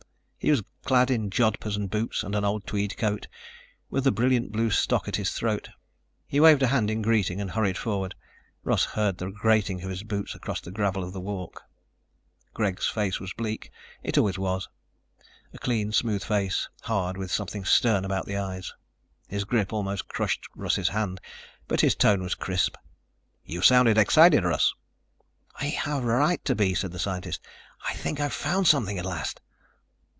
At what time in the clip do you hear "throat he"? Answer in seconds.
5.29-6.39